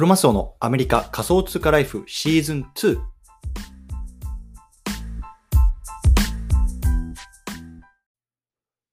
[0.00, 2.98] クロマスオのアメリカ仮想通貨ライフシーズン2。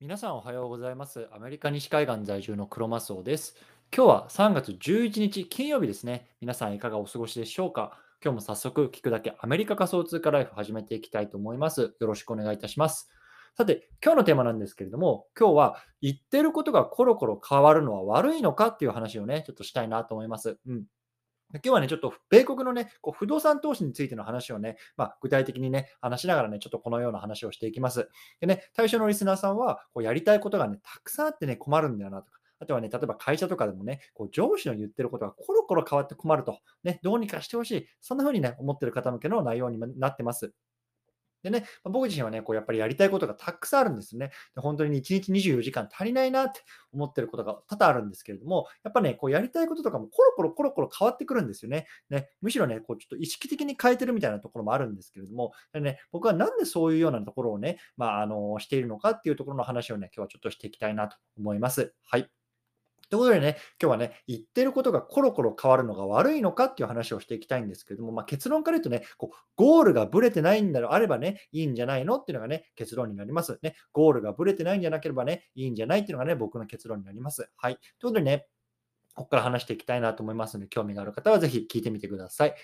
[0.02, 1.30] 皆さんおはようございます。
[1.32, 3.56] アメリカ西海岸在住のクロマスオです。
[3.96, 6.28] 今日は3月11日金曜日ですね。
[6.42, 7.98] 皆さんいかがお過ごしでしょうか？
[8.22, 11.96] 今日も早速聞くだけアメリカ仮想通貨ライフ始めていきたいと思います。
[12.02, 13.10] よろしくお願いいたします。
[13.56, 20.60] さて、今日のテーマなんですけれども、今日は言ってることがコロコロ変わるのは悪いのかっていう話をね、ちょっとしたいなと思います。
[20.68, 20.84] うん。
[21.54, 28.10] 今日はね、ちょっと米国のね、こう不動産投資についての話をね、まあ、具体的にね、話しながらね、ちょっとこのような話をしていきます。
[28.42, 40.54] でね、対象のリスナーさんは、こうやりたいことがね、たくさんあってね、困るんだよなとか、あとはね、例えば会社とかでもね、こう上司の言ってることがコロコロ変わって困ると、ね、どうにかしてほしい、そんな風にね、思ってる方向けの内容になってます。
[41.50, 44.32] でね、ま僕自身はね、こうやっぱりやりたいことがたくさんあるんですよね。
[44.56, 46.62] で本当に1日24時間足りないなって
[46.92, 51.88] 思ってることが多々あるんですけれども、やっぱね、こうやりたいこととかもコロコロコロコロ変わってくるんですよね。
[52.10, 61.94] ねむしろね、こうちょっと意識的に変えてるみたいなところもあるんですけれども、でね、僕はなんでそういうようなところをね、まあ、あのしているのかっていうところの話をね、今日はちょっとしていきたいなと思います。
[62.04, 62.37] はい。
[63.10, 73.60] ということでね、今日はね、言ってることがコロコロ変わるのが悪いのかっていう話をしていきたいんですけれども、まあ、結論から言うとね、こうゴールがぶれてないんだろあればね、いいんじゃないのっていうのがね、結論になります。
[73.62, 77.50] ね、ゴールがぶれてないんじゃなければね、いいんじゃないっていうのがね、僕の結論になります。
[77.56, 77.76] はい。
[77.76, 78.48] ということでね、
[79.16, 82.56] ここから話していきたいなと思いますので、興味がある方はぜひ聞いてみてください。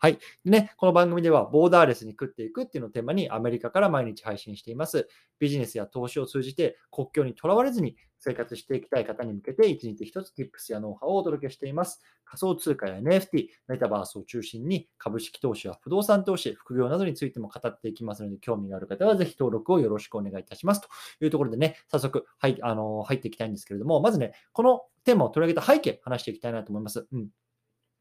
[0.00, 0.18] はい。
[0.44, 5.08] でね、この番組ではボーダーレスに食っていくっていうのをテーマにアメリカから毎日配信しています。
[5.40, 12.00] ビジネスや投資を通じて国境にとらわれずに生活していきたい方に向けて一日一つ Tips やノウハウをお届けしています。
[12.24, 20.80] 仮想通貨や NFT、メタバースを中心に株式投資や不動産投資、副業などについても語っていきますので、興味がある方はぜひ登録をよろしくお願いいたします。
[20.80, 20.88] と
[21.24, 27.08] いうところでね、早速、はい、あの入っていきたいんですけれども、まずね、このテーマを取り上げた背景、話していきたいなと思います。
[27.10, 27.30] うん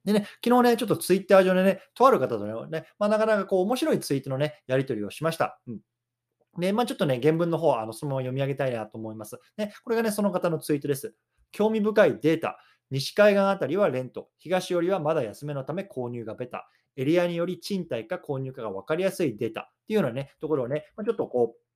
[0.08, 5.60] でね、昨日ね、ちょっとツイッター上でね、とある方とね、まあ、なかなかこう面白いツイートのね、やり取りをしました。
[5.68, 5.80] うん
[6.60, 9.38] で、まあ、ちょっとね、原文の方、あのそのまま読み上げたいなと思います。
[9.58, 11.14] ね、これがね、その方のツイートです。
[11.52, 12.58] 興味深いデータ。
[12.90, 16.68] 西海岸あたりはレント、東寄りはまだ安めのため購入がベタ。
[16.96, 21.67] エリアにより賃貸か購入かが分かりやすいデータっていうようなね、ところをね、まあ、ちょっとこう、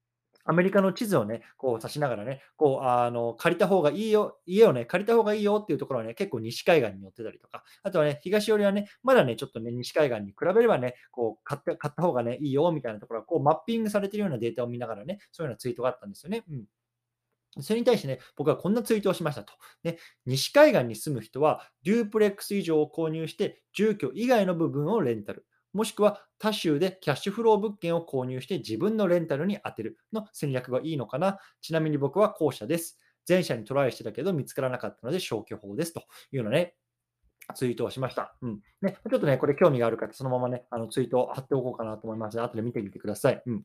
[0.45, 16.43] アメリカの地図をね、こう指しながらね、こう、あの、借りた方がいいよ、家をね、借りた方がいいよっていうところはね、結構西海岸に寄ってたりとか、あとはね、東寄りはね、まだね、ちょっとね、西海岸に比べればね、こう、買って、買った方がね、いいよみたいなところは、こう、マッピングされてるようなデータを見ながらね、そういうようなツイートがあったんですよね。
[16.49, 16.65] うん。
[17.59, 19.53] それに対してね、僕はこんなツイートをしましたと。
[19.83, 25.45] ね、西海岸に住む人は、デュープレックス以上を購入して、住居以外の部分をレンタル。
[25.73, 31.39] もしくは他州でキャッシュフロー物件を購入して自分のレンタルに充てるの戦略がいいのかな？
[31.61, 32.99] ちなみに僕は後者です。
[33.29, 36.75] 前者にトライしてたけど見つからなかったので消去法ですというのね、
[37.55, 38.35] ツイートをしました。
[38.41, 38.59] うん。
[38.81, 43.41] ね、ちょっとね、これ興味がある方、そのままね、あのツイートを貼っておこうかなと思いますので、後で見てみてください。
[43.45, 43.63] うん。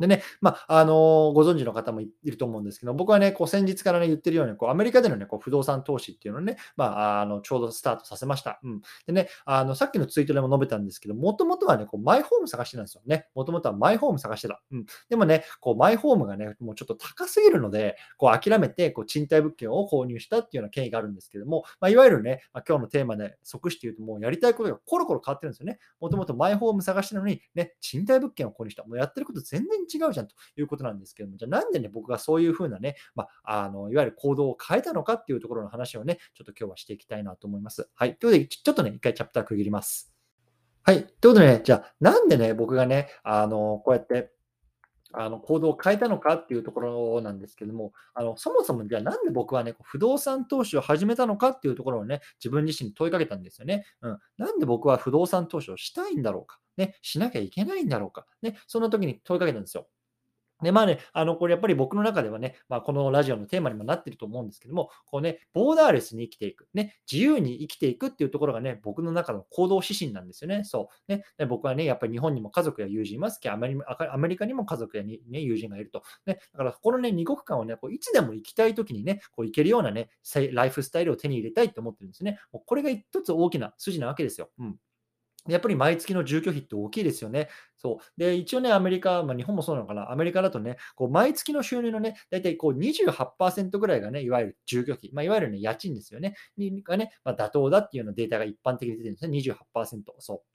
[0.00, 8.60] でね、まあ、あのー、ご存知の方もいると思うんですけど、僕はね、こう先日からね、言ってるように、こうアメリカでのね、こう不動産投資っていうのをね、まあ、あの、ちょうどスタートさせました。
[8.62, 8.80] うん。
[9.06, 13.28] でね、あの、さっきのツイートでも述べたんですけど、もともとはね、こうマイホーム探してたんですよね。
[13.34, 14.62] もともとはマイホーム探してた。
[14.72, 14.86] うん。
[15.08, 25.78] でもね、こうマイホームがね、もうちょっと高すぎるので、こう諦めて、こう賃貸物件を購入したっていうような経緯があるんですけども、まあ、いわゆるね、ま、今日のテーマで即して言うと、もうやりたいことがコロコロ変わってるんですよね。
[26.00, 28.84] もともとマイホーム探してたのに、ね、賃貸物件を購入した。
[28.84, 37.88] もうやってること全然違うじゃんということなんですけども、じゃあなんでね、僕がそういうふうなね、まあ、あの、いわゆる行動を変えたのかっていうところの話をね、ちょっと今日はしていきたいなと思います。
[37.94, 38.16] はい。
[38.16, 40.12] ということで、ちょっとね、一回チャプター区切ります。
[40.84, 41.04] はい。
[41.20, 44.32] ということでね、じゃあ、なんでね、僕がね、あの、こうやって、
[45.12, 53.84] あの行動を変えたのかっていうところなんですけども、あのそもそもじゃあなんで僕はね、不動産投資を始めたのかっていうところをね、自分自身に問いかけたんですよね。
[54.02, 54.18] うん。
[54.38, 56.58] なんで僕は不動産投資をしたいんだろうか。
[56.76, 58.26] ね、しなきゃいけないんだろうか。
[58.40, 59.86] ね、そんな時に問いかけたんですよ。
[60.62, 70.64] で、まあね、あの、これやっぱり僕の中ではね、まあ、このラジオのテーマにもなってると思うんですけども、こうね、ボーダーレスに生きていく、ね、自由に生きていくっていうところがね、僕の中の行動指針なんですよね。
[70.64, 71.12] そう。
[71.12, 76.02] ね、僕はね、やっぱり日本にも家族や友人いますけど、アメリアメリカにも家族やに、ね、友人がいると。
[76.26, 80.10] ね、だから、このね、二国間をね、こういつでも行きたいときにね、こう行けるようなね、
[80.52, 82.38] ライフスタイルを手に入れたいと思ってるんですね。
[82.52, 84.50] もうこれが一つ大きな筋なわけですよ。
[84.58, 84.76] うん。
[85.48, 87.48] やっぱり毎月の住居費って大きいですよね。
[87.76, 88.20] そう。
[88.20, 100.02] で、一応ね、アメリカ、まあ、日本もそうなのかな、アメリカだとね、こう毎月の収入のね、大体こう28%ぐらいがね、いわゆる住居費、まあ、いわゆるね、家賃ですよね、にがね、まあ、妥当だっていうようなデータが一般的に出てるんですね、28%。
[100.18, 100.52] そう。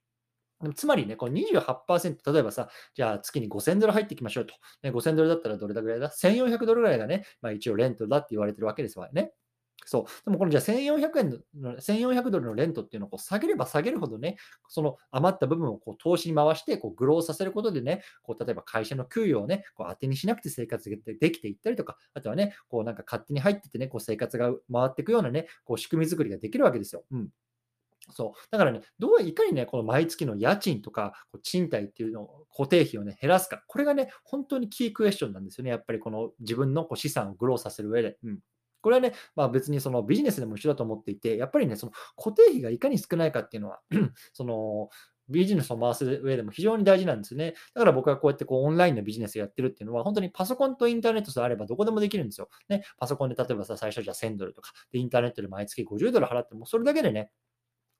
[0.74, 4.54] つまりね、この28%、例えばさ、じゃあ月に5000ドル入っていきましょうと。
[4.82, 9.32] ね、5000ドルだったらどれだぐらいだ ?1400 ドルぐらいがね、まあ、一応レントだって言われてるわけですわね。
[9.90, 10.04] そう。
[10.26, 11.30] でもこのじゃあ1400円
[11.62, 14.36] の、1400ドルのレントっていうのをこう下げれば下げるほどね、
[14.68, 27.04] その余った部分をこう投資に回して、こうグローさせることでね、こう例えば会社の給与をね、こう当てにしなくて生活でできていったりとか、あとはね、こうなんか勝手に入っててね、こう生活が回っていくようなね、こう仕組み作りができるわけですよ。
[27.10, 27.30] うん。
[28.12, 28.40] そう。
[28.50, 33.62] だからね、どういかにね、この毎月の家賃とか、こう賃貸っていうのを固定費をね、減らすか。
[33.66, 35.70] これがね、本当にキークエスチョンなんですよね。
[35.70, 38.18] やっぱりこの自分のこう資産をグローさせる上で。
[38.24, 38.38] うん。
[38.80, 43.80] これはね、まあ、別にそのビジネスでも一緒だと思っていて、やっぱりね、その固定費がいかに少ないかっていうのは、
[44.32, 44.88] その
[45.28, 47.54] ビジネスを回す上でも非常に大事なんですね。
[47.74, 52.48] だから僕はこうやってこうオンラインのビジネスやってるっていうのは、本当にパソコンとインターネットさえあればどこでもできるんですよ。
[52.68, 57.30] ね、パソコンで例えばさ、最初じゃ1000ドルとか、で、インターネットで毎月50ドル払っても、それだけでね、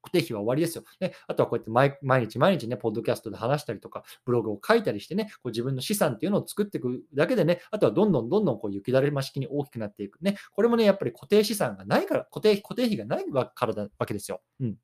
[0.02, 0.84] 固定費は終わりですよ。
[1.00, 1.70] ね、あとはこうやって
[2.02, 10.18] 毎日毎日ね、ポッドキャストで話したりとか、ブログを書いたりしてね、こう自分の資産っていうのを作っていくだけでね、あとはどんどんどんどんこう雪だるま式に大きくなっていく。
[10.22, 13.24] ね、これもね、やっぱり固定資産がないから、固定固定費がない
[13.54, 14.40] からだわけですよ。
[14.60, 14.76] うん。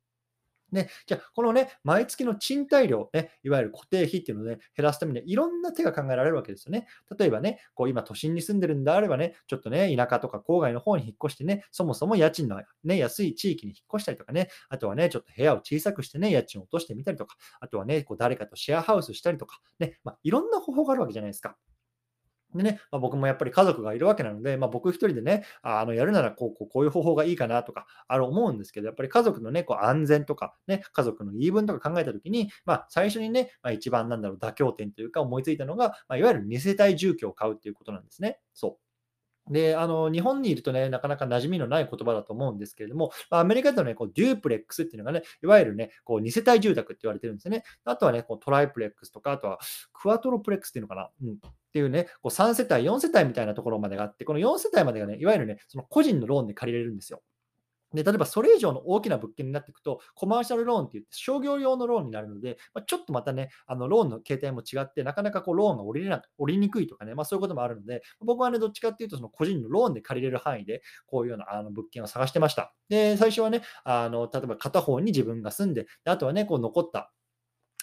[0.74, 6.86] ね、じゃあ、このね、毎月の賃貸料、ね、いわゆる固定費っていうのをね、減らすためにはいろんな手が考えられるわけですよね。
[7.18, 21.56] 例えばね、こう今都心に住んでるんであればね、ちょっとね、田舎とか郊外の方に引っ越してね、そもそも家賃のね、安い地域に引っ越したりとかね、あとはね、ちょっと部屋を小さくしてね、家賃を落としてみたりとか、あとはね、こう誰かとシェアハウスしたりとか、ね、まあ、いろんな方法があるわけじゃないですか。
[22.54, 38.38] でね、まあ、僕もやっぱり家族がいるわけなので、まあ、僕一人でね、あのやるならこうこうこういう方法がいいかなとか、ある思うんですけど、やっぱり家族のね、こう安全とか、ね、家族の言い分とか考えたときに、まあ、最初にね、まあ、一番なんだろう、妥協点というか思いついたのが、まあ、いわゆる2世帯住居を買うっていうことなんですね。
[38.54, 38.84] そう。
[39.50, 47.62] で、あの、日本にいるとね、なかなか馴染みのない言葉だと思うんですけれども、アメリカだとね、こう、デュープレックスっていうのがね、いわゆるね、こう、2世帯住宅って言われてるんですよね。
[47.84, 49.58] あとはね、こう、トライプレックスとか、あとは、
[49.92, 51.10] クワトロプレックスっていうのかな。
[51.22, 51.38] うん。
[51.74, 57.20] っていうね、こう3世帯、4世帯みたいなところまでがあって、この4世帯までがね、いわゆるね、その個人のローンで借りれるんですよ。
[57.92, 72.72] で、例えばそれ以上の大きな物件になっていくと、コマーシャルローンって言って商業用のローンになるので、まあ、ちょっとまたね、あのローンの形態も違って、なかなかこうローンが降りれな降りにくいとかね、まあ、そういうこともあるので、僕はね、どっちかっていうと、その個人のローンで借りれる範囲で、こういうようなあの物件を探してました。
[72.88, 77.12] で、最初はね、あの例えば片方に自分が住んで、であとはね、こう残った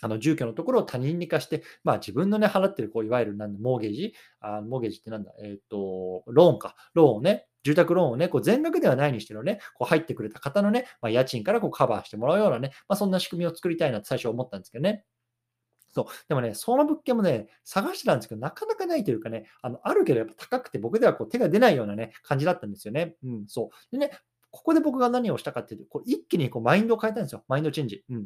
[0.02, 15.06] あの住居のところを他人に貸して、まあ、自分のね、払ってる、こういわゆるなんだ、モーゲージ、あモーゲージってなんだ、えっ、ー、と、ローンか、ローンをね、住宅ローンをね、こう全額ではないにしてのね、こう入ってくれた方のね、まあ、家賃からこうカバーしてもらうようなね、まあ、そんな仕組みを作りたいなって最初思ったんですけどね。
[15.94, 16.06] そう。
[16.30, 23.16] でもね、その物件もね、探してたんですけど、なかなかないというかね、あのあるけどやっぱ高くて僕ではこう手が出ないようなね、感じだったんですよね。
[23.24, 23.92] うん、そう。
[23.92, 24.12] でね、
[24.52, 27.44] ここで僕が何をしたかっていうと、こう一気にこうマインドを変えたんですよ。
[27.48, 28.04] マインドチェンジ。
[28.10, 28.26] うん。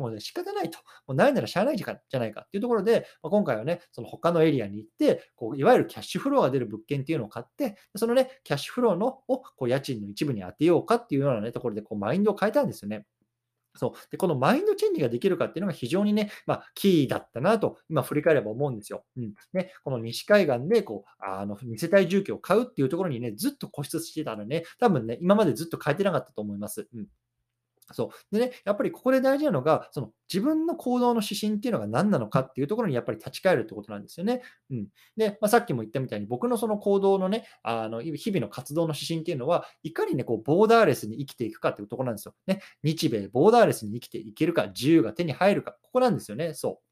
[0.00, 0.78] もうね、仕方ないと。
[1.06, 13.06] もうないならしゃあないじゃないかっていうところで、まあ、今回はね、その他のエリアに行って、こういわゆるキャッシュフローが出る物件っていうのを買って、そのね、キャッシュフローのをこう家賃の一部に当てようかっていうようなね、ところでこうマインドを変えたんですよね。
[13.76, 14.10] そう。
[14.10, 19.04] で、このマインドチェンジができるかっていうのが非常にね、まあ、キーだったなと、今振り返れば思うんですよ。
[19.16, 19.34] うん。
[19.52, 26.88] ね、この西海岸で、こう、あの、2世帯住居を買うっていうところにね、ずっと固執してたのね、多分ね、今までずっと変えてなかったと思います。
[26.92, 27.06] うん。
[27.92, 28.36] そう。
[28.36, 34.42] でね、やっぱりここで大事なのが、その自分の行動の指針っていうのが何なのかっていうところにやっぱり立ち返るってことなんですよね。
[34.70, 34.86] うん。
[35.16, 42.34] で、まあ、さっきも言ったみたいに、僕のその行動のね、あの日々の活動の指針っていうのは、いかにね、こう、ボーダーレスに生きていくかっていうところなんですよ。
[42.46, 42.62] ね。
[42.82, 46.54] 日米ボーダーレスに生きていけるか、自由が手に入るか、ここなんですよね。
[46.54, 46.90] そう。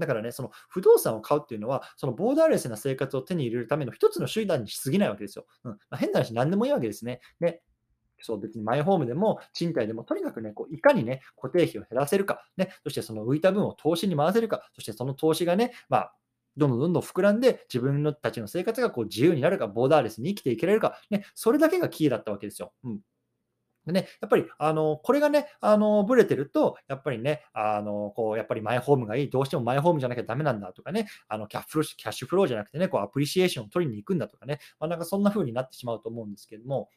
[0.00, 5.46] だからね、その不動産を買うっていうのは、そのボーダーレスな生活を手に入れるための一つの手段にしすぎないわけですよ。
[5.64, 7.20] うんまあ、変な話、何でもいいわけですね。
[7.38, 7.60] ね
[8.22, 16.14] そう、別にマイホームでも賃貸でも、とにかくね、こういかにね、固定費を減らせるか、ね、そしてその浮いた分を投資に回せるか、そしてその投資がね、まあ、
[16.56, 22.72] どんどんどんどん膨らんで、自分のたちの生活がこう自由になるか、ボーダーレスに生きていけられるか、ね、それだけがキーだったわけですよ。
[22.84, 23.00] うん
[23.86, 36.90] でね、やっぱり、あの、これがね、あの、ブレてると、やっぱりね、あの、こう、やっぱりマイホームがいい、どうしてもマイホームじゃなきゃダメなんだとかね、あの、キャッフキャッシュフローじゃなくてね、こう、アプリシエーションを取りに行くんだとかね、まあ、なんかそんな風になってしまうと思うんですけども、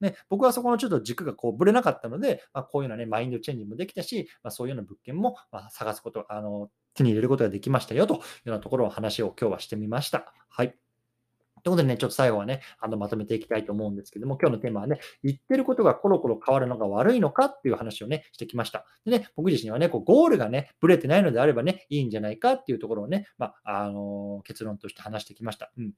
[0.00, 10.32] ね、僕はそこのちょっと軸がこうぶれなかったので、まあ、こういうようなね、マインドチェンジもできたし、まあ、そういうような物件もま探すこと、あの、手に入れることができましたよというようなところを話を今日はしてみました。
[10.48, 10.74] はい。
[11.64, 18.84] ということでね、ちょっと最後はね、あのまとめていきたいと思うんですけども、今日のテーマはね、言ってることがコロコロ変わるのが悪いのかっていう話をね、してきました。
[19.06, 25.72] でね、僕自身はね、こうゴールがね、ブレてないのであればね、いいんじゃないかっていうところをね、まあ、あの結論として話してきました。
[25.78, 25.92] うん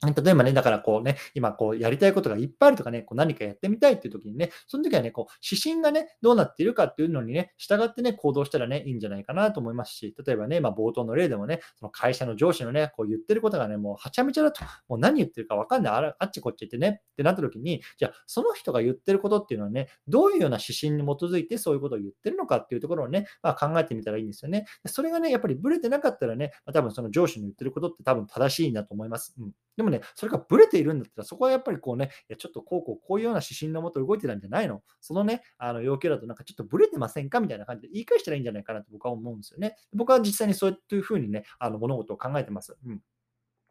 [0.00, 24.66] 例えばね、だからこうね、今こうやりたいことがいっぱいあるとかね、こう何かやってみたいっていう時にね、その時はね、こう指針がね、どうなっているかっていうのにね、従ってね、行動したらね、いいんじゃないかなと思いますし、例えばね、まあ、冒頭の例でもね、その会社の上司のね、こう言ってることがね、もうはちゃめちゃだと、もう何言ってるかわかんない、ああっちこっち行ってね、ってなった時に、じゃあその人が言ってることっていうのはね、どういうような指針に基づいてそういうことを言ってるのかっていうところをね、まあ、考えてみたらいいんですよね。
[24.86, 29.34] それがね、やっぱりブレてなかったらね、まあ、多分その上司の言ってることって多分正しいんだと思います。
[29.38, 29.52] うん。
[29.88, 39.76] もね、それがブレているんだったら、そこはやっぱりこうね、いやちょっとこうこうこういうような指針のもと動いてたんじゃないのそのね、あの要求だとなんかちょっとブレてませんかみたいな感じで言い返したらいいんじゃないかなと僕は思うんですよね。
[39.92, 42.76] 僕は実際にそういうふうにね、あの物事を考えてます。
[42.86, 43.00] うん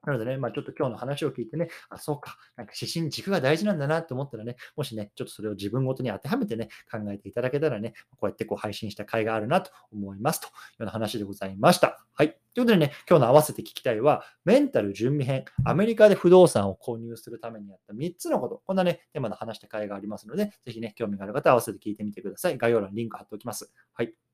[0.07, 12.05] なのでね、まあ、ちょっと今日の話を聞いてね、あ、そうか、なんか指針、軸が大事なんだなと思ったらね、もしね、ちょっとそれを自分ごとに当てはめてね、考えていただけたらね、こうやってこう配信した甲斐があるなと思いますというような話でございました。
[12.13, 12.29] はい。
[12.29, 22.57] ということでね、今日の合わせて聞きたいは、メンタル準備編、アメリカで不動産を購入するためにやった3つのこと、こんなね、テーマの話した甲斐がありますので、ぜひね、興味がある方は合わせて聞いてみてください。
[22.57, 23.73] 概要欄にリンク貼っておきます。
[23.93, 24.26] はい。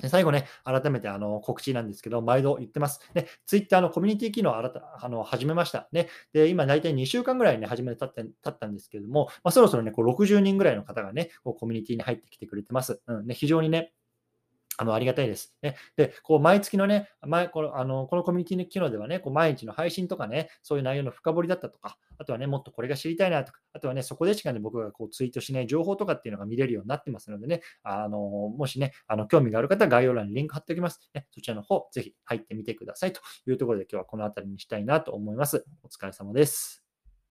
[0.00, 3.00] で最後ね、改めてあの告知なんですけど、毎度言ってます。
[3.14, 5.88] ね、Twitter のコミュニティ機能を新たあの始めました。
[5.92, 13.00] ね、で、今大体2週間ぐらいね、始めて経ったんですけれども、まあ、そろそろね、こう60人ぐらいの方がね、こうコミュニティに入ってきてくれてます。
[13.06, 13.92] うん、ね、非常にね、
[14.80, 15.54] あの、ありがたいです。
[15.60, 31.10] ね、で、こう、毎月のね、前このあのこのコミュニティの機能ではね、こう毎日の配信とかね、そういう内容の深掘りだったとか、あとはね、もっとこれが知りたいなとか、あとはね、そこでしかね、僕がこうツイートしない情報とかっていうのが見れるようになってますのでね、あのもしね、あの興味がある方は概要欄にリンク貼っておきます。
[31.12, 35.66] ね、そちらの方、ぜひ入ってみてくださいというところで今日はこの辺りにしたいなと思います。
[35.82, 36.89] お疲れ様です。